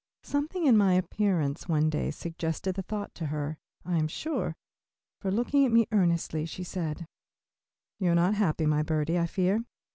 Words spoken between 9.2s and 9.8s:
fear.